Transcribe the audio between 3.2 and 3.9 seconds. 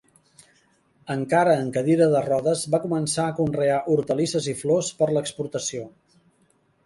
a conrear